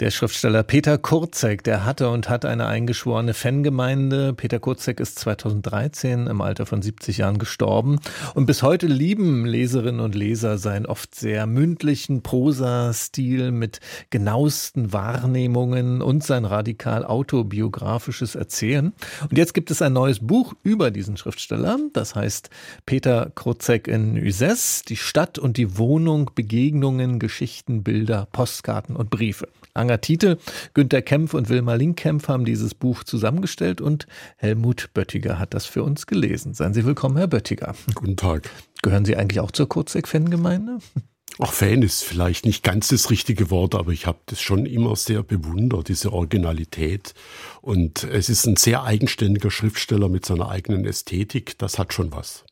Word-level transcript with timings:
der 0.00 0.12
Schriftsteller 0.12 0.62
Peter 0.62 0.96
Kurzek, 0.96 1.64
der 1.64 1.84
hatte 1.84 2.08
und 2.10 2.28
hat 2.28 2.44
eine 2.44 2.66
eingeschworene 2.66 3.34
Fangemeinde. 3.34 4.32
Peter 4.32 4.60
Kurzek 4.60 5.00
ist 5.00 5.18
2013 5.18 6.28
im 6.28 6.40
Alter 6.40 6.66
von 6.66 6.82
70 6.82 7.18
Jahren 7.18 7.38
gestorben. 7.38 7.98
Und 8.34 8.46
bis 8.46 8.62
heute 8.62 8.86
lieben 8.86 9.44
Leserinnen 9.44 10.00
und 10.00 10.14
Leser 10.14 10.56
seinen 10.58 10.86
oft 10.86 11.16
sehr 11.16 11.46
mündlichen 11.46 12.22
Prosa-Stil 12.22 13.50
mit 13.50 13.80
genauesten 14.10 14.92
Wahrnehmungen 14.92 16.00
und 16.00 16.22
sein 16.22 16.44
radikal 16.44 17.04
autobiografisches 17.04 18.36
Erzählen. 18.36 18.92
Und 19.28 19.36
jetzt 19.36 19.52
gibt 19.52 19.72
es 19.72 19.82
ein 19.82 19.94
neues 19.94 20.20
Buch 20.20 20.54
über 20.62 20.92
diesen 20.92 21.16
Schriftsteller. 21.16 21.76
Das 21.92 22.14
heißt 22.14 22.50
Peter 22.86 23.32
Kurzek 23.34 23.88
in 23.88 24.16
Uzes, 24.16 24.82
die 24.82 24.96
Stadt 24.96 25.40
und 25.40 25.56
die 25.56 25.76
Wohnung, 25.76 26.30
Begegnungen, 26.36 27.18
Geschichten, 27.18 27.82
Bilder, 27.82 28.28
Postkarten 28.30 28.94
und 28.94 29.10
Briefe. 29.10 29.48
Langer 29.88 30.00
Titel. 30.02 30.36
Günter 30.74 31.00
Kempf 31.00 31.32
und 31.32 31.48
Wilma 31.48 31.72
Linkkempf 31.74 32.28
haben 32.28 32.44
dieses 32.44 32.74
Buch 32.74 33.04
zusammengestellt 33.04 33.80
und 33.80 34.06
Helmut 34.36 34.90
Böttiger 34.92 35.38
hat 35.38 35.54
das 35.54 35.64
für 35.64 35.82
uns 35.82 36.06
gelesen. 36.06 36.52
Seien 36.52 36.74
Sie 36.74 36.84
willkommen, 36.84 37.16
Herr 37.16 37.26
Böttiger. 37.26 37.74
Guten 37.94 38.16
Tag. 38.16 38.50
Gehören 38.82 39.06
Sie 39.06 39.16
eigentlich 39.16 39.40
auch 39.40 39.50
zur 39.50 39.66
Kurzek-Fangemeinde? 39.66 40.78
Auch 41.38 41.52
Fan 41.54 41.80
ist 41.80 42.04
vielleicht 42.04 42.44
nicht 42.44 42.62
ganz 42.62 42.88
das 42.88 43.10
richtige 43.10 43.50
Wort, 43.50 43.74
aber 43.74 43.92
ich 43.92 44.06
habe 44.06 44.18
das 44.26 44.42
schon 44.42 44.66
immer 44.66 44.94
sehr 44.94 45.22
bewundert, 45.22 45.88
diese 45.88 46.12
Originalität. 46.12 47.14
Und 47.62 48.04
es 48.04 48.28
ist 48.28 48.46
ein 48.46 48.56
sehr 48.56 48.82
eigenständiger 48.82 49.50
Schriftsteller 49.50 50.10
mit 50.10 50.26
seiner 50.26 50.50
eigenen 50.50 50.84
Ästhetik. 50.84 51.56
Das 51.56 51.78
hat 51.78 51.94
schon 51.94 52.12
was. 52.12 52.44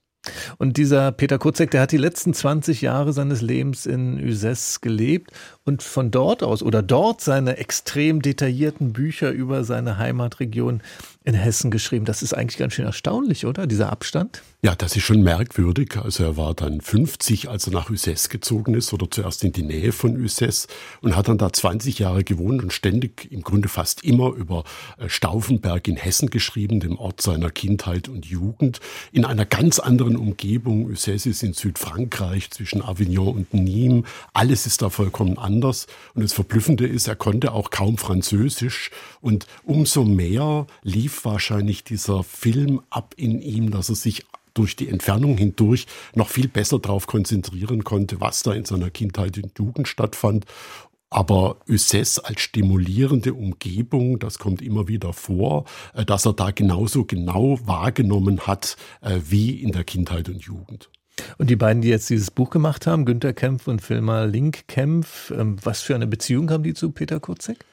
Und 0.59 0.77
dieser 0.77 1.13
Peter 1.13 1.39
Kurzek, 1.39 1.71
der 1.71 1.83
hat 1.83 1.93
die 1.93 1.97
letzten 1.97 2.35
20 2.35 2.83
Jahre 2.83 3.13
seines 3.13 3.43
Lebens 3.43 3.87
in 3.87 4.23
Uzes 4.23 4.81
gelebt 4.81 5.31
und 5.65 5.83
von 5.83 6.11
dort 6.11 6.43
aus 6.43 6.63
oder 6.63 6.83
dort 6.83 7.21
seine 7.21 7.57
extrem 7.59 8.23
detaillierten 8.23 8.93
Bücher 8.93 9.31
über 9.31 9.65
seine 9.65 9.99
Heimatregion 9.99 10.83
in 11.27 11.35
Hessen 11.35 11.73
geschrieben. 11.73 12.05
Das 12.05 12.23
ist 12.23 12.35
eigentlich 12.35 12.57
ganz 12.57 12.75
schön 12.75 12.85
erstaunlich, 12.85 13.47
oder? 13.47 13.67
Dieser 13.67 13.91
Abstand? 13.91 14.43
Ja, 14.63 14.77
das 14.77 14.97
ist 14.97 15.03
schon 15.03 15.23
merkwürdig. 15.23 15.97
Also 15.97 16.23
er 16.23 16.37
war 16.37 16.55
dann 16.55 16.81
50, 16.81 17.49
als 17.49 17.67
er 17.67 17.73
nach 17.73 17.91
Uzes 17.91 18.29
gezogen 18.29 18.75
ist 18.75 18.93
oder 18.93 19.11
zuerst 19.11 19.43
in 19.43 19.53
die 19.53 19.65
Nähe 19.65 19.91
von 19.91 20.17
Uzes 20.17 20.69
und 21.03 21.17
hat 21.17 21.27
dann 21.27 21.37
da 21.37 21.53
20 21.53 21.99
Jahre 21.99 22.23
gewohnt 22.23 22.63
und 22.63 22.73
ständig 22.73 23.31
im 23.33 23.43
Grunde 23.43 23.69
fast 23.69 24.05
immer 24.05 24.35
über 24.35 24.63
äh, 24.99 25.09
Stauffenberg 25.09 25.89
in 25.89 25.97
Hessen 25.97 26.31
geschrieben, 26.31 26.79
dem 26.79 26.97
Ort 26.97 27.21
seiner 27.21 27.51
Kindheit 27.51 28.09
und 28.09 28.25
Jugend, 28.27 28.79
in 29.11 29.25
einer 29.25 29.47
ganz 29.47 29.81
anderen 29.81 30.17
Umgebung. 30.17 30.87
Uzes 30.87 31.27
ist 31.27 31.43
in 31.43 31.55
Südfrankreich 31.55 32.51
zwischen 32.51 32.83
Avignon 32.83 33.35
und 33.35 33.53
Nîmes. 33.53 34.05
Alles 34.33 34.67
ist 34.67 34.81
da 34.81 34.91
vollkommen 34.91 35.39
anders. 35.39 35.89
Und 36.15 36.23
das 36.23 36.33
Verblüffende 36.33 36.87
ist, 36.87 37.09
er 37.09 37.17
konnte 37.17 37.53
auch 37.53 37.71
kaum 37.71 37.99
Französisch 37.99 38.93
und 39.21 39.47
umso 39.65 40.05
mehr 40.05 40.69
lief 40.83 41.16
wahrscheinlich 41.25 41.85
dieser 41.85 42.23
Film 42.23 42.81
ab 42.91 43.15
in 43.17 43.41
ihm, 43.41 43.71
dass 43.71 43.89
er 43.89 43.95
sich 43.95 44.25
durch 44.55 44.77
die 44.77 44.89
Entfernung 44.89 45.37
hindurch 45.37 45.87
noch 46.15 46.29
viel 46.29 46.49
besser 46.49 46.79
darauf 46.79 47.07
konzentrieren 47.07 47.85
konnte, 47.85 48.21
was 48.21 48.43
da 48.43 48.53
in 48.53 48.65
seiner 48.65 48.91
Kindheit 48.91 49.37
und 49.39 49.59
Jugend 49.59 49.89
stattfand. 49.89 50.47
Aber 51.09 51.59
Uzes 51.69 52.19
als 52.19 52.41
stimulierende 52.41 53.33
Umgebung, 53.33 54.19
das 54.19 54.39
kommt 54.39 54.61
immer 54.61 54.89
wieder 54.89 55.13
vor, 55.13 55.65
äh, 55.95 56.05
dass 56.05 56.27
er 56.27 56.33
da 56.33 56.51
genauso 56.51 57.05
genau 57.05 57.59
wahrgenommen 57.65 58.47
hat 58.47 58.77
äh, 59.03 59.21
wie 59.29 59.63
in 59.63 59.73
der 59.73 59.85
Kindheit 59.85 60.29
und 60.29 60.43
Jugend. 60.43 60.91
Und 61.39 61.49
die 61.49 61.57
beiden, 61.57 61.81
die 61.81 61.89
jetzt 61.89 62.11
dieses 62.11 62.31
Buch 62.31 62.51
gemacht 62.51 62.87
haben, 62.87 63.05
Günter 63.05 63.33
Kempf 63.33 63.69
und 63.69 63.81
Filma 63.81 64.25
Link 64.25 64.67
Kempf, 64.69 65.31
ähm, 65.31 65.57
was 65.63 65.81
für 65.81 65.95
eine 65.95 66.07
Beziehung 66.07 66.51
haben 66.51 66.65
die 66.65 66.75
zu 66.75 66.91
Peter 66.91 67.21
Kurzek? 67.21 67.65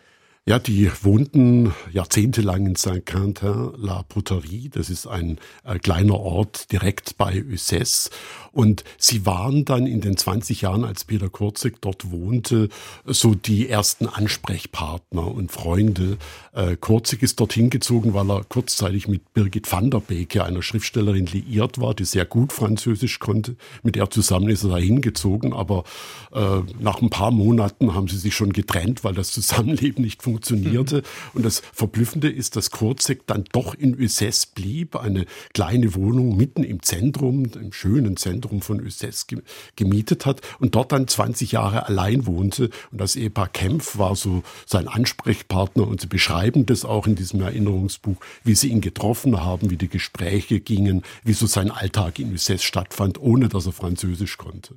Ja, 0.46 0.60
die 0.60 0.92
wohnten 1.04 1.74
jahrzehntelang 1.94 2.66
in 2.66 2.76
Saint-Quentin-la-Poterie. 2.76 4.68
Das 4.68 4.90
ist 4.90 5.08
ein 5.08 5.40
äh, 5.64 5.80
kleiner 5.80 6.20
Ort 6.20 6.70
direkt 6.74 7.18
bei 7.18 7.36
Uzès. 7.36 8.10
Und 8.52 8.84
sie 8.98 9.26
waren 9.26 9.64
dann 9.64 9.88
in 9.88 10.02
den 10.02 10.18
20 10.18 10.60
Jahren, 10.60 10.84
als 10.84 11.06
Peter 11.06 11.30
Kurzig 11.30 11.78
dort 11.80 12.12
wohnte, 12.12 12.68
so 13.06 13.36
die 13.36 13.70
ersten 13.70 14.06
Ansprechpartner 14.06 15.26
und 15.26 15.50
Freunde. 15.50 16.18
Äh, 16.52 16.76
Kurzig 16.76 17.24
ist 17.24 17.40
dorthin 17.40 17.70
gezogen, 17.70 18.14
weil 18.14 18.30
er 18.30 18.44
kurzzeitig 18.44 19.08
mit 19.08 19.34
Birgit 19.34 19.72
van 19.72 19.92
der 19.92 20.02
Beke, 20.02 20.44
einer 20.44 20.62
Schriftstellerin, 20.62 21.26
liiert 21.26 21.80
war, 21.80 21.94
die 21.94 22.04
sehr 22.04 22.26
gut 22.26 22.52
Französisch 22.52 23.20
konnte. 23.20 23.56
Mit 23.82 23.96
der 23.96 24.10
zusammen 24.10 24.50
ist 24.50 24.66
er 24.66 24.72
da 24.72 24.78
hingezogen. 24.78 25.54
Aber 25.54 25.86
äh, 26.34 26.60
nach 26.82 27.02
ein 27.02 27.10
paar 27.10 27.32
Monaten 27.32 27.94
haben 27.94 28.10
sie 28.10 28.18
sich 28.18 28.36
schon 28.36 28.52
getrennt, 28.52 29.06
weil 29.06 29.14
das 29.14 29.32
Zusammenleben 29.32 30.04
nicht 30.04 30.22
funktioniert 30.22 30.33
funktionierte. 30.34 30.98
Mhm. 30.98 31.02
Und 31.34 31.46
das 31.46 31.62
Verblüffende 31.74 32.30
ist, 32.30 32.56
dass 32.56 32.72
Kurzek 32.72 33.28
dann 33.28 33.46
doch 33.52 33.76
in 33.76 33.96
Uzes 34.00 34.48
blieb, 34.48 34.96
eine 34.96 35.26
kleine 35.54 35.94
Wohnung 35.94 36.36
mitten 36.36 36.64
im 36.64 36.82
Zentrum, 36.82 37.46
im 37.46 37.72
schönen 37.72 38.18
Zentrum 38.18 38.62
von 38.62 38.82
Uzes 38.82 39.28
gemietet 39.76 40.26
hat 40.26 40.42
und 40.60 40.76
dort 40.76 40.92
dann 40.92 41.08
20 41.08 41.52
Jahre 41.52 41.88
allein 41.88 42.26
wohnte. 42.26 42.70
Und 42.92 43.00
das 43.00 43.16
Ehepaar 43.16 43.50
Kempf 43.50 43.98
war 43.98 44.16
so 44.16 44.44
sein 44.66 44.88
Ansprechpartner 44.88 45.88
und 45.88 46.02
sie 46.02 46.08
beschreiben 46.08 46.66
das 46.66 46.86
auch 46.86 47.06
in 47.06 47.16
diesem 47.16 47.42
Erinnerungsbuch, 47.42 48.18
wie 48.44 48.56
sie 48.56 48.70
ihn 48.70 48.82
getroffen 48.82 49.42
haben, 49.42 49.70
wie 49.70 49.78
die 49.78 49.90
Gespräche 49.90 50.60
gingen, 50.60 51.04
wie 51.24 51.34
so 51.34 51.46
sein 51.46 51.70
Alltag 51.70 52.20
in 52.20 52.34
Uzes 52.34 52.64
stattfand, 52.64 53.20
ohne 53.20 53.50
dass 53.50 53.68
er 53.68 53.74
Französisch 53.74 54.38
konnte. 54.38 54.76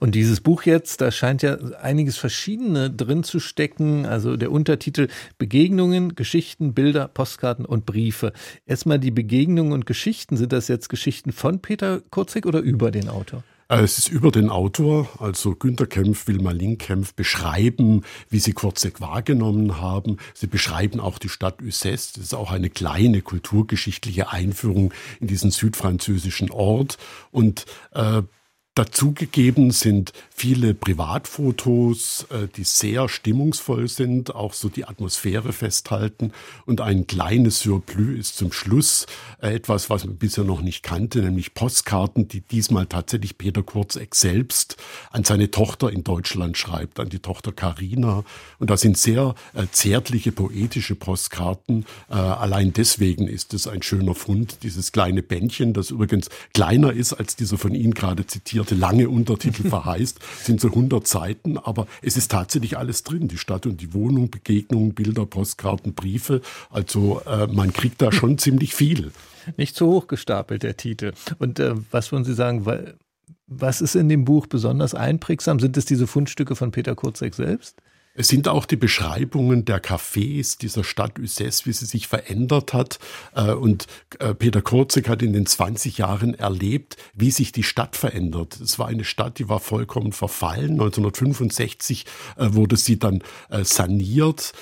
Und 0.00 0.14
dieses 0.14 0.40
Buch 0.40 0.62
jetzt, 0.64 1.00
da 1.00 1.10
scheint 1.10 1.42
ja 1.42 1.56
einiges 1.80 2.16
Verschiedene 2.16 2.90
drin 2.90 3.24
zu 3.24 3.40
stecken. 3.40 4.06
Also 4.06 4.36
der 4.36 4.50
Untertitel 4.50 5.08
Begegnungen, 5.38 6.14
Geschichten, 6.14 6.74
Bilder, 6.74 7.08
Postkarten 7.08 7.64
und 7.64 7.86
Briefe. 7.86 8.32
Erstmal 8.66 8.98
die 8.98 9.10
Begegnungen 9.10 9.72
und 9.72 9.86
Geschichten. 9.86 10.36
Sind 10.36 10.52
das 10.52 10.68
jetzt 10.68 10.88
Geschichten 10.88 11.32
von 11.32 11.60
Peter 11.60 12.00
Kurzig 12.10 12.46
oder 12.46 12.60
über 12.60 12.90
den 12.90 13.08
Autor? 13.08 13.42
Äh, 13.68 13.82
es 13.82 13.98
ist 13.98 14.08
über 14.08 14.30
den 14.30 14.50
Autor, 14.50 15.08
also 15.18 15.54
Günter 15.54 15.86
Kempf, 15.86 16.26
Wilma 16.26 16.52
Linkkempf, 16.52 17.14
beschreiben, 17.14 18.02
wie 18.28 18.38
sie 18.38 18.52
Kurzek 18.52 19.00
wahrgenommen 19.00 19.80
haben. 19.80 20.18
Sie 20.34 20.46
beschreiben 20.46 21.00
auch 21.00 21.18
die 21.18 21.28
Stadt 21.28 21.60
Uzès. 21.60 22.14
Das 22.14 22.24
ist 22.24 22.34
auch 22.34 22.52
eine 22.52 22.70
kleine 22.70 23.22
kulturgeschichtliche 23.22 24.30
Einführung 24.30 24.92
in 25.20 25.28
diesen 25.28 25.50
südfranzösischen 25.50 26.50
Ort. 26.50 26.98
Und 27.30 27.66
äh, 27.92 28.22
Dazugegeben 28.76 29.70
sind 29.70 30.12
viele 30.34 30.74
Privatfotos, 30.74 32.26
äh, 32.30 32.48
die 32.56 32.64
sehr 32.64 33.08
stimmungsvoll 33.08 33.86
sind, 33.86 34.34
auch 34.34 34.52
so 34.52 34.68
die 34.68 34.84
Atmosphäre 34.84 35.52
festhalten. 35.52 36.32
Und 36.66 36.80
ein 36.80 37.06
kleines 37.06 37.60
Surplus 37.60 38.18
ist 38.18 38.36
zum 38.36 38.50
Schluss 38.50 39.06
äh, 39.40 39.54
etwas, 39.54 39.90
was 39.90 40.04
man 40.04 40.16
bisher 40.16 40.42
noch 40.42 40.60
nicht 40.60 40.82
kannte, 40.82 41.20
nämlich 41.20 41.54
Postkarten, 41.54 42.26
die 42.26 42.40
diesmal 42.40 42.86
tatsächlich 42.86 43.38
Peter 43.38 43.62
Kurzeck 43.62 44.16
selbst 44.16 44.76
an 45.12 45.22
seine 45.22 45.52
Tochter 45.52 45.92
in 45.92 46.02
Deutschland 46.02 46.58
schreibt, 46.58 46.98
an 46.98 47.08
die 47.08 47.20
Tochter 47.20 47.52
Karina. 47.52 48.24
Und 48.58 48.70
das 48.70 48.80
sind 48.80 48.98
sehr 48.98 49.36
äh, 49.52 49.66
zärtliche, 49.70 50.32
poetische 50.32 50.96
Postkarten. 50.96 51.86
Allein 52.08 52.72
deswegen 52.72 53.28
ist 53.28 53.54
es 53.54 53.66
ein 53.66 53.82
schöner 53.82 54.14
Fund, 54.14 54.58
dieses 54.62 54.92
kleine 54.92 55.22
Bändchen, 55.22 55.72
das 55.72 55.90
übrigens 55.90 56.28
kleiner 56.52 56.92
ist 56.92 57.12
als 57.12 57.36
dieser 57.36 57.58
von 57.58 57.74
Ihnen 57.74 57.94
gerade 57.94 58.26
zitierte 58.26 58.63
detaillierte, 58.64 58.74
lange 58.74 59.08
Untertitel 59.08 59.68
verheißt, 59.68 60.18
sind 60.42 60.60
so 60.60 60.68
100 60.68 61.06
Seiten, 61.06 61.58
aber 61.58 61.86
es 62.02 62.16
ist 62.16 62.30
tatsächlich 62.30 62.76
alles 62.78 63.02
drin. 63.02 63.28
Die 63.28 63.38
Stadt 63.38 63.66
und 63.66 63.80
die 63.80 63.94
Wohnung, 63.94 64.30
Begegnungen, 64.30 64.94
Bilder, 64.94 65.26
Postkarten, 65.26 65.94
Briefe. 65.94 66.40
Also 66.70 67.20
äh, 67.26 67.46
man 67.46 67.72
kriegt 67.72 68.02
da 68.02 68.12
schon 68.12 68.38
ziemlich 68.38 68.74
viel. 68.74 69.12
Nicht 69.56 69.76
zu 69.76 69.86
hoch 69.86 70.06
gestapelt, 70.06 70.62
der 70.62 70.76
Titel. 70.76 71.12
Und 71.38 71.58
äh, 71.60 71.74
was 71.90 72.12
würden 72.12 72.24
Sie 72.24 72.34
sagen, 72.34 72.66
was 73.46 73.80
ist 73.80 73.94
in 73.94 74.08
dem 74.08 74.24
Buch 74.24 74.46
besonders 74.46 74.94
einprägsam? 74.94 75.60
Sind 75.60 75.76
es 75.76 75.84
diese 75.84 76.06
Fundstücke 76.06 76.56
von 76.56 76.70
Peter 76.70 76.94
Kurzek 76.94 77.34
selbst? 77.34 77.80
Es 78.16 78.28
sind 78.28 78.46
auch 78.46 78.64
die 78.64 78.76
Beschreibungen 78.76 79.64
der 79.64 79.82
Cafés 79.82 80.56
dieser 80.56 80.84
Stadt 80.84 81.18
Uzès, 81.18 81.66
wie 81.66 81.72
sie 81.72 81.84
sich 81.84 82.06
verändert 82.06 82.72
hat. 82.72 83.00
Äh, 83.34 83.50
und 83.54 83.88
äh, 84.20 84.34
Peter 84.34 84.62
Kurzig 84.62 85.08
hat 85.08 85.20
in 85.20 85.32
den 85.32 85.46
20 85.46 85.98
Jahren 85.98 86.34
erlebt, 86.34 86.96
wie 87.12 87.32
sich 87.32 87.50
die 87.50 87.64
Stadt 87.64 87.96
verändert. 87.96 88.60
Es 88.60 88.78
war 88.78 88.86
eine 88.86 89.02
Stadt, 89.02 89.40
die 89.40 89.48
war 89.48 89.58
vollkommen 89.58 90.12
verfallen. 90.12 90.72
1965 90.74 92.06
äh, 92.36 92.50
wurde 92.52 92.76
sie 92.76 93.00
dann 93.00 93.22
saniert 93.62 94.52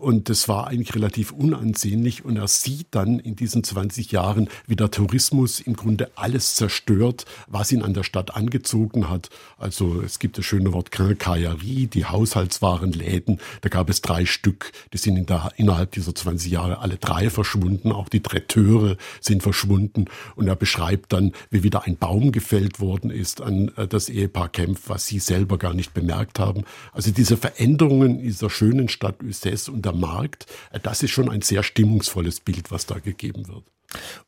und 0.00 0.28
es 0.30 0.48
war 0.48 0.66
eigentlich 0.66 0.94
relativ 0.94 1.32
unansehnlich. 1.32 2.24
Und 2.24 2.36
er 2.36 2.48
sieht 2.48 2.88
dann 2.90 3.18
in 3.18 3.36
diesen 3.36 3.64
20 3.64 4.12
Jahren, 4.12 4.48
wie 4.66 4.76
der 4.76 4.90
Tourismus 4.90 5.60
im 5.60 5.74
Grunde 5.74 6.10
alles 6.14 6.54
zerstört, 6.54 7.24
was 7.46 7.72
ihn 7.72 7.82
an 7.82 7.94
der 7.94 8.02
Stadt 8.02 8.34
angezogen 8.34 9.08
hat. 9.08 9.28
Also 9.58 10.00
es 10.02 10.18
gibt 10.18 10.38
das 10.38 10.44
schöne 10.44 10.72
Wort 10.72 10.90
Quincaillerie, 10.90 11.86
die 11.86 12.06
Haushaltswaren 12.06 12.92
Läden. 13.02 13.40
Da 13.60 13.68
gab 13.68 13.90
es 13.90 14.00
drei 14.00 14.26
Stück, 14.26 14.72
die 14.92 14.98
sind 14.98 15.16
in 15.16 15.26
der, 15.26 15.52
innerhalb 15.56 15.92
dieser 15.92 16.14
20 16.14 16.50
Jahre 16.50 16.78
alle 16.78 16.96
drei 16.96 17.30
verschwunden. 17.30 17.92
Auch 17.92 18.08
die 18.08 18.20
Tretteure 18.20 18.96
sind 19.20 19.42
verschwunden. 19.42 20.06
Und 20.36 20.48
er 20.48 20.56
beschreibt 20.56 21.12
dann, 21.12 21.32
wie 21.50 21.62
wieder 21.62 21.84
ein 21.84 21.96
Baum 21.96 22.32
gefällt 22.32 22.80
worden 22.80 23.10
ist 23.10 23.40
an 23.40 23.72
äh, 23.76 23.86
das 23.86 24.08
Ehepaar 24.08 24.48
Kempf, 24.48 24.82
was 24.86 25.06
sie 25.06 25.18
selber 25.18 25.58
gar 25.58 25.74
nicht 25.74 25.94
bemerkt 25.94 26.38
haben. 26.38 26.64
Also 26.92 27.10
diese 27.10 27.36
Veränderungen 27.36 28.20
dieser 28.20 28.50
schönen 28.50 28.88
Stadt 28.88 29.20
Uzès 29.22 29.68
und 29.68 29.84
der 29.84 29.92
Markt, 29.92 30.46
äh, 30.70 30.80
das 30.80 31.02
ist 31.02 31.10
schon 31.10 31.28
ein 31.28 31.42
sehr 31.42 31.62
stimmungsvolles 31.62 32.40
Bild, 32.40 32.70
was 32.70 32.86
da 32.86 32.98
gegeben 32.98 33.48
wird. 33.48 33.64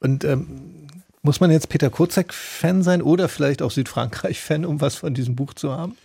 Und 0.00 0.25
ähm, 0.25 0.88
muss 1.23 1.41
man 1.41 1.50
jetzt 1.50 1.71
Peter 1.71 1.88
Kurzek-Fan 1.88 2.82
sein 2.82 3.00
oder 3.00 3.29
vielleicht 3.29 3.62
auch 3.62 3.71
Südfrankreich-Fan, 3.71 4.67
um 4.67 4.81
was 4.81 4.97
von 4.97 5.15
diesem 5.15 5.37
Buch 5.37 5.55
zu 5.55 5.73
haben? 5.73 5.97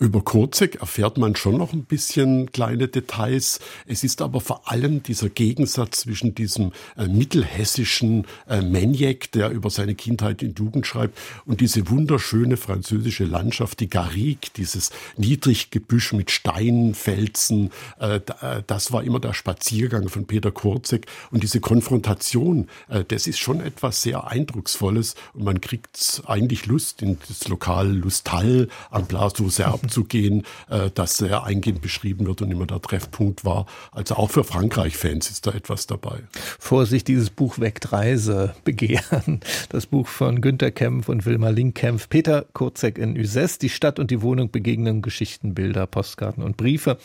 Über 0.00 0.22
Kurzek 0.22 0.76
erfährt 0.80 1.18
man 1.18 1.36
schon 1.36 1.56
noch 1.56 1.72
ein 1.72 1.84
bisschen 1.84 2.50
kleine 2.50 2.88
Details. 2.88 3.60
Es 3.86 4.02
ist 4.02 4.20
aber 4.20 4.40
vor 4.40 4.68
allem 4.70 5.04
dieser 5.04 5.28
Gegensatz 5.28 6.00
zwischen 6.00 6.34
diesem 6.34 6.72
äh, 6.96 7.06
mittelhessischen 7.06 8.26
äh, 8.48 8.60
Maniac, 8.60 9.30
der 9.32 9.50
über 9.50 9.70
seine 9.70 9.94
Kindheit 9.94 10.42
in 10.42 10.54
Jugend 10.54 10.84
schreibt, 10.84 11.16
und 11.46 11.60
diese 11.60 11.88
wunderschöne 11.88 12.56
französische 12.56 13.24
Landschaft, 13.24 13.78
die 13.78 13.88
Garrigue, 13.88 14.50
dieses 14.56 14.90
Niedriggebüsch 15.16 16.12
mit 16.12 16.32
Steinen, 16.32 16.94
Felsen. 16.94 17.70
Äh, 18.00 18.16
äh, 18.40 18.62
das 18.66 18.90
war 18.90 19.04
immer 19.04 19.20
der 19.20 19.32
Spaziergang 19.32 20.08
von 20.08 20.26
Peter 20.26 20.50
Kurzek. 20.50 21.06
Und 21.30 21.44
diese 21.44 21.60
Konfrontation, 21.60 22.68
äh, 22.88 23.04
das 23.06 23.28
ist 23.28 23.38
schon 23.38 23.60
etwas 23.60 24.02
sehr 24.02 24.26
Eindrucksvolles. 24.26 25.14
Und 25.34 25.44
man 25.44 25.60
kriegt 25.60 26.22
eigentlich 26.26 26.66
Lust 26.66 27.00
in 27.00 27.16
das 27.28 27.46
Lokal 27.46 27.88
Lustal 27.88 28.66
am 28.90 29.06
Place 29.06 29.28
abzugehen, 29.72 30.44
äh, 30.68 30.90
das 30.94 31.16
sehr 31.16 31.44
eingehend 31.44 31.82
beschrieben 31.82 32.26
wird 32.26 32.42
und 32.42 32.50
immer 32.50 32.66
der 32.66 32.80
Treffpunkt 32.80 33.44
war. 33.44 33.66
Also 33.92 34.16
auch 34.16 34.30
für 34.30 34.44
Frankreich-Fans 34.44 35.30
ist 35.30 35.46
da 35.46 35.52
etwas 35.52 35.86
dabei. 35.86 36.20
Vorsicht, 36.58 37.08
dieses 37.08 37.30
Buch 37.30 37.58
weckt 37.58 37.92
Reisebegehren. 37.92 39.40
Das 39.68 39.86
Buch 39.86 40.06
von 40.06 40.40
Günter 40.40 40.70
Kempf 40.70 41.08
und 41.08 41.26
Wilma 41.26 41.50
Linkkempf. 41.50 42.08
Peter 42.08 42.46
Kurzek 42.52 42.98
in 42.98 43.16
Uzès, 43.16 43.58
die 43.58 43.68
Stadt 43.68 43.98
und 43.98 44.10
die 44.10 44.22
Wohnung 44.22 44.50
begegnen 44.50 45.02
Geschichten, 45.02 45.54
Bilder, 45.54 45.86
Postkarten 45.86 46.42
und 46.42 46.56
Briefe. 46.56 46.98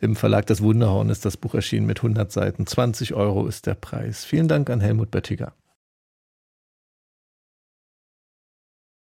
Im 0.00 0.16
Verlag 0.16 0.46
Das 0.46 0.62
Wunderhorn 0.62 1.10
ist 1.10 1.24
das 1.24 1.36
Buch 1.36 1.54
erschienen 1.54 1.86
mit 1.86 1.98
100 1.98 2.30
Seiten. 2.32 2.66
20 2.66 3.14
Euro 3.14 3.46
ist 3.46 3.66
der 3.66 3.74
Preis. 3.74 4.24
Vielen 4.24 4.48
Dank 4.48 4.70
an 4.70 4.80
Helmut 4.80 5.10
Böttiger. 5.10 5.52